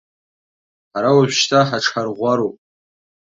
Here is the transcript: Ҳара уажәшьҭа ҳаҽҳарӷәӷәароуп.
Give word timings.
Ҳара 0.91 1.09
уажәшьҭа 1.17 1.59
ҳаҽҳарӷәӷәароуп. 1.67 2.55